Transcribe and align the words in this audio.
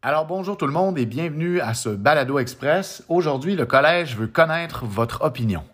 Alors 0.00 0.26
bonjour 0.26 0.56
tout 0.56 0.68
le 0.68 0.72
monde 0.72 0.96
et 0.96 1.06
bienvenue 1.06 1.60
à 1.60 1.74
ce 1.74 1.88
Balado 1.88 2.38
Express. 2.38 3.02
Aujourd'hui, 3.08 3.56
le 3.56 3.66
collège 3.66 4.16
veut 4.16 4.28
connaître 4.28 4.84
votre 4.84 5.24
opinion. 5.24 5.64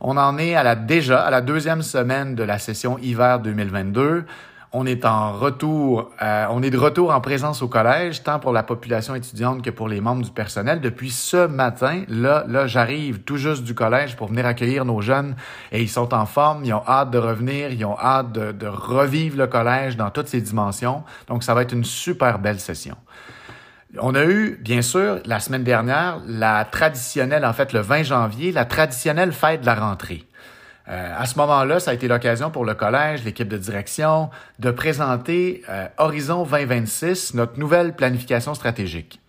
On 0.00 0.16
en 0.16 0.38
est 0.38 0.54
à 0.54 0.62
la 0.62 0.74
déjà 0.74 1.20
à 1.20 1.30
la 1.30 1.42
deuxième 1.42 1.82
semaine 1.82 2.34
de 2.34 2.42
la 2.42 2.58
session 2.58 2.96
hiver 2.96 3.38
2022. 3.40 4.24
On 4.72 4.86
est 4.86 5.04
en 5.04 5.34
retour, 5.34 6.10
euh, 6.22 6.46
on 6.48 6.62
est 6.62 6.70
de 6.70 6.78
retour 6.78 7.12
en 7.12 7.20
présence 7.20 7.60
au 7.60 7.68
collège, 7.68 8.22
tant 8.22 8.38
pour 8.38 8.54
la 8.54 8.62
population 8.62 9.14
étudiante 9.14 9.60
que 9.60 9.68
pour 9.68 9.88
les 9.88 10.00
membres 10.00 10.22
du 10.22 10.30
personnel. 10.30 10.80
Depuis 10.80 11.10
ce 11.10 11.46
matin, 11.46 12.04
là, 12.08 12.46
là, 12.48 12.66
j'arrive 12.66 13.24
tout 13.24 13.36
juste 13.36 13.64
du 13.64 13.74
collège 13.74 14.16
pour 14.16 14.28
venir 14.28 14.46
accueillir 14.46 14.86
nos 14.86 15.02
jeunes 15.02 15.36
et 15.70 15.82
ils 15.82 15.90
sont 15.90 16.14
en 16.14 16.24
forme, 16.24 16.64
ils 16.64 16.72
ont 16.72 16.84
hâte 16.88 17.10
de 17.10 17.18
revenir, 17.18 17.72
ils 17.72 17.84
ont 17.84 17.98
hâte 17.98 18.32
de, 18.32 18.52
de 18.52 18.66
revivre 18.66 19.36
le 19.36 19.48
collège 19.48 19.98
dans 19.98 20.08
toutes 20.08 20.28
ses 20.28 20.40
dimensions. 20.40 21.04
Donc, 21.28 21.44
ça 21.44 21.52
va 21.52 21.60
être 21.60 21.74
une 21.74 21.84
super 21.84 22.38
belle 22.38 22.58
session. 22.58 22.96
On 23.98 24.14
a 24.14 24.24
eu, 24.24 24.56
bien 24.60 24.82
sûr, 24.82 25.18
la 25.24 25.40
semaine 25.40 25.64
dernière, 25.64 26.20
la 26.26 26.64
traditionnelle, 26.64 27.44
en 27.44 27.52
fait, 27.52 27.72
le 27.72 27.80
20 27.80 28.04
janvier, 28.04 28.52
la 28.52 28.64
traditionnelle 28.64 29.32
fête 29.32 29.62
de 29.62 29.66
la 29.66 29.74
rentrée. 29.74 30.24
Euh, 30.88 31.14
à 31.16 31.26
ce 31.26 31.36
moment-là, 31.38 31.80
ça 31.80 31.90
a 31.90 31.94
été 31.94 32.06
l'occasion 32.06 32.50
pour 32.50 32.64
le 32.64 32.74
collège, 32.74 33.24
l'équipe 33.24 33.48
de 33.48 33.56
direction, 33.56 34.30
de 34.60 34.70
présenter 34.70 35.62
euh, 35.68 35.88
Horizon 35.98 36.44
2026, 36.44 37.34
notre 37.34 37.58
nouvelle 37.58 37.94
planification 37.94 38.54
stratégique. 38.54 39.20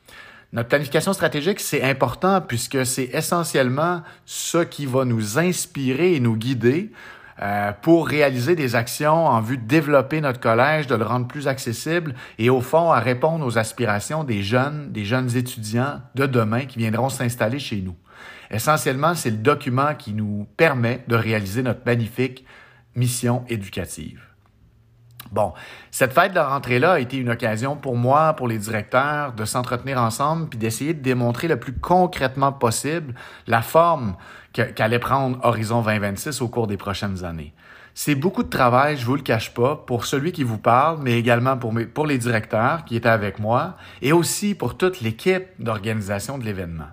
Notre 0.54 0.70
planification 0.70 1.14
stratégique, 1.14 1.59
c'est 1.59 1.82
important 1.82 2.42
puisque 2.42 2.86
c'est 2.86 3.09
essentiellement 3.14 4.04
ce 4.26 4.59
qui 4.59 4.86
va 4.86 5.06
nous 5.06 5.40
inspirer 5.40 6.16
et 6.16 6.20
nous 6.20 6.36
guider 6.36 6.92
euh, 7.44 7.72
pour 7.81 8.08
réaliser 8.08 8.55
des 8.55 8.76
actions 8.76 9.26
en 9.26 9.41
vue 9.41 9.58
de 9.58 9.66
développer 9.66 10.22
notre 10.22 10.40
collège, 10.40 10.88
de 10.88 10.95
le 10.95 11.04
rendre 11.04 11.27
plus 11.27 11.48
accessible 11.48 12.14
et 12.38 12.50
au 12.50 12.62
fond 12.62 12.91
à 12.91 13.00
répondre 13.00 13.45
aux 13.45 13.58
aspirations 13.58 14.23
des 14.23 14.44
jeunes, 14.44 14.92
des 14.92 15.06
jeunes 15.06 15.36
étudiants 15.36 16.02
de 16.16 16.25
demain 16.25 16.66
qui 16.66 16.80
viendront 16.80 17.09
s'installer 17.09 17.59
chez 17.59 17.81
nous. 17.81 17.95
Essentiellement, 18.52 19.16
c'est 19.16 19.31
le 19.31 19.38
document 19.38 19.95
qui 19.95 20.14
nous 20.14 20.47
permet 20.58 21.03
de 21.08 21.16
réaliser 21.16 21.64
notre 21.64 21.81
magnifique 21.86 22.45
mission 22.95 23.44
éducative. 23.47 24.31
Bon, 25.31 25.53
cette 25.91 26.14
fête 26.14 26.33
de 26.33 26.39
rentrée-là 26.39 26.94
a 26.94 27.00
été 27.00 27.17
une 27.17 27.30
occasion 27.30 27.75
pour 27.75 27.95
moi, 27.95 28.33
pour 28.33 28.47
les 28.47 28.58
directeurs, 28.58 29.33
de 29.33 29.45
s'entretenir 29.45 29.97
ensemble 30.02 30.50
puis 30.50 30.59
d'essayer 30.59 30.94
de 30.94 31.02
démontrer 31.02 31.47
le 31.47 31.58
plus 31.58 31.73
concrètement 31.73 32.52
possible 32.52 33.13
la 33.47 33.61
forme 33.61 34.16
qu'allait 34.53 35.00
prendre 35.00 35.39
Horizon 35.44 35.81
2026 35.81 36.41
au 36.41 36.50
cours 36.50 36.67
des 36.67 36.78
prochaines 36.78 37.23
années. 37.23 37.53
C'est 37.94 38.16
beaucoup 38.16 38.44
de 38.44 38.50
travail, 38.50 38.97
je 38.97 39.05
vous 39.05 39.16
le 39.16 39.22
cache 39.22 39.53
pas, 39.53 39.75
pour 39.75 40.05
celui 40.05 40.31
qui 40.31 40.44
vous 40.44 40.58
parle, 40.58 41.00
mais 41.02 41.17
également 41.19 41.58
pour, 41.58 42.06
les 42.06 42.17
directeurs 42.17 42.85
qui 42.85 42.95
étaient 42.95 43.09
avec 43.09 43.39
moi 43.39 43.75
et 44.02 44.13
aussi 44.13 44.56
pour 44.56 44.78
toute 44.78 45.02
l'équipe 45.02 45.45
d'organisation 45.59 46.38
de 46.38 46.45
l'événement. 46.45 46.88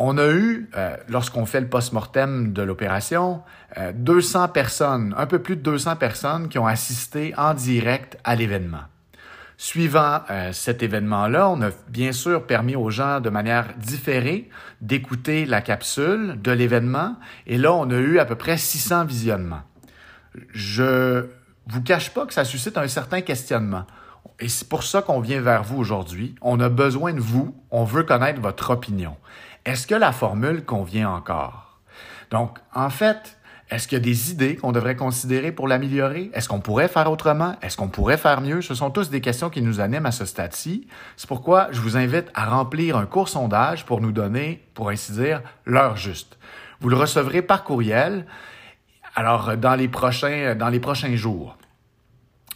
On 0.00 0.16
a 0.16 0.28
eu, 0.28 0.70
euh, 0.76 0.96
lorsqu'on 1.08 1.44
fait 1.44 1.60
le 1.60 1.66
post-mortem 1.66 2.52
de 2.52 2.62
l'opération, 2.62 3.42
euh, 3.76 3.92
200 3.92 4.48
personnes, 4.48 5.12
un 5.18 5.26
peu 5.26 5.40
plus 5.40 5.56
de 5.56 5.62
200 5.62 5.96
personnes 5.96 6.48
qui 6.48 6.58
ont 6.58 6.68
assisté 6.68 7.34
en 7.36 7.52
direct 7.52 8.16
à 8.22 8.36
l'événement. 8.36 8.82
Suivant 9.56 10.20
euh, 10.30 10.52
cet 10.52 10.84
événement-là, 10.84 11.48
on 11.48 11.60
a 11.62 11.70
bien 11.88 12.12
sûr 12.12 12.46
permis 12.46 12.76
aux 12.76 12.90
gens 12.90 13.18
de 13.18 13.28
manière 13.28 13.74
différée 13.76 14.48
d'écouter 14.80 15.46
la 15.46 15.60
capsule 15.60 16.40
de 16.40 16.52
l'événement 16.52 17.16
et 17.48 17.58
là, 17.58 17.72
on 17.72 17.90
a 17.90 17.96
eu 17.96 18.20
à 18.20 18.24
peu 18.24 18.36
près 18.36 18.56
600 18.56 19.04
visionnements. 19.04 19.62
Je 20.52 21.26
vous 21.66 21.82
cache 21.82 22.10
pas 22.14 22.24
que 22.24 22.32
ça 22.32 22.44
suscite 22.44 22.78
un 22.78 22.86
certain 22.86 23.20
questionnement. 23.20 23.84
Et 24.38 24.48
c'est 24.48 24.68
pour 24.68 24.84
ça 24.84 25.02
qu'on 25.02 25.18
vient 25.18 25.40
vers 25.40 25.64
vous 25.64 25.78
aujourd'hui. 25.78 26.36
On 26.40 26.60
a 26.60 26.68
besoin 26.68 27.12
de 27.12 27.20
vous. 27.20 27.56
On 27.72 27.82
veut 27.82 28.04
connaître 28.04 28.40
votre 28.40 28.70
opinion. 28.70 29.16
Est-ce 29.68 29.86
que 29.86 29.94
la 29.94 30.12
formule 30.12 30.64
convient 30.64 31.10
encore? 31.10 31.78
Donc, 32.30 32.56
en 32.74 32.88
fait, 32.88 33.36
est-ce 33.68 33.86
qu'il 33.86 33.98
y 33.98 34.00
a 34.00 34.02
des 34.02 34.30
idées 34.30 34.56
qu'on 34.56 34.72
devrait 34.72 34.96
considérer 34.96 35.52
pour 35.52 35.68
l'améliorer? 35.68 36.30
Est-ce 36.32 36.48
qu'on 36.48 36.60
pourrait 36.60 36.88
faire 36.88 37.12
autrement? 37.12 37.54
Est-ce 37.60 37.76
qu'on 37.76 37.88
pourrait 37.88 38.16
faire 38.16 38.40
mieux? 38.40 38.62
Ce 38.62 38.74
sont 38.74 38.90
tous 38.90 39.10
des 39.10 39.20
questions 39.20 39.50
qui 39.50 39.60
nous 39.60 39.78
animent 39.80 40.06
à 40.06 40.10
ce 40.10 40.24
stade-ci. 40.24 40.88
C'est 41.18 41.28
pourquoi 41.28 41.68
je 41.70 41.82
vous 41.82 41.98
invite 41.98 42.30
à 42.32 42.46
remplir 42.46 42.96
un 42.96 43.04
court 43.04 43.28
sondage 43.28 43.84
pour 43.84 44.00
nous 44.00 44.10
donner, 44.10 44.66
pour 44.72 44.88
ainsi 44.88 45.12
dire, 45.12 45.42
l'heure 45.66 45.98
juste. 45.98 46.38
Vous 46.80 46.88
le 46.88 46.96
recevrez 46.96 47.42
par 47.42 47.62
courriel, 47.62 48.24
alors 49.14 49.54
dans 49.58 49.74
les 49.74 49.88
prochains, 49.88 50.54
dans 50.54 50.70
les 50.70 50.80
prochains 50.80 51.14
jours. 51.14 51.58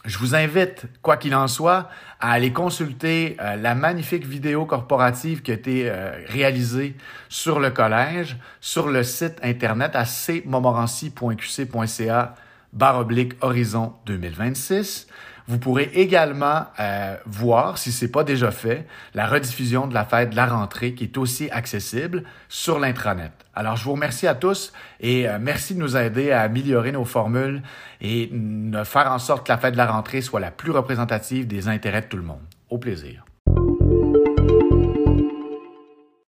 Je 0.05 0.19
vous 0.19 0.35
invite, 0.35 0.87
quoi 1.01 1.17
qu'il 1.17 1.33
en 1.35 1.47
soit, 1.47 1.89
à 2.19 2.33
aller 2.33 2.53
consulter 2.53 3.37
euh, 3.41 3.55
la 3.55 3.77
magnifique 3.77 4.27
vidéo 4.27 4.67
corporative 4.67 5.43
qui 5.43 5.53
a 5.53 5.55
été 5.55 5.89
euh, 5.89 6.11
réalisée 6.27 6.97
sur 7.29 7.61
le 7.61 7.71
collège, 7.71 8.37
sur 8.61 8.89
le 8.89 9.05
site 9.05 9.39
internet 9.45 9.95
à 9.95 10.03
cmontmorency.qc.ca 10.05 12.35
barre 12.73 12.99
oblique 12.99 13.35
horizon 13.41 13.95
2026. 14.07 15.07
Vous 15.49 15.59
pourrez 15.59 15.91
également 15.95 16.67
euh, 16.79 17.17
voir, 17.27 17.77
si 17.79 17.91
ce 17.91 18.05
n'est 18.05 18.11
pas 18.11 18.25
déjà 18.25 18.51
fait, 18.51 18.87
la 19.15 19.27
rediffusion 19.27 19.87
de 19.87 19.95
la 19.95 20.05
fête 20.05 20.31
de 20.31 20.37
la 20.37 20.47
rentrée 20.47 20.95
qui 20.95 21.05
est 21.05 21.19
aussi 21.19 21.51
accessible 21.51 22.23
sur 22.49 22.79
l'intranet. 22.79 23.33
Alors, 23.55 23.77
je 23.77 23.85
vous 23.85 23.93
remercie 23.93 24.27
à 24.27 24.35
tous 24.35 24.73
et 25.01 25.29
euh, 25.29 25.39
merci 25.41 25.75
de 25.75 25.81
nous 25.81 25.97
aider 25.97 26.31
à 26.31 26.43
améliorer 26.43 26.93
nos 26.93 27.05
formules 27.05 27.63
et 28.01 28.31
de 28.33 28.85
faire 28.85 29.11
en 29.11 29.19
sorte 29.19 29.47
que 29.47 29.53
la 29.53 29.59
fête 29.59 29.73
de 29.73 29.79
la 29.79 29.87
rentrée 29.87 30.21
soit 30.21 30.41
la 30.41 30.51
plus 30.51 30.71
représentative 30.71 31.47
des 31.47 31.69
intérêts 31.69 32.03
de 32.03 32.07
tout 32.07 32.17
le 32.17 32.23
monde. 32.23 32.43
Au 32.71 32.79
plaisir. 32.79 33.25